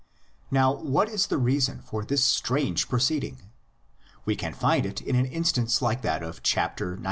[0.49, 3.37] Now what is the reason for this strange proceed ing?
[4.25, 6.81] We can find it in an instance like that of xix.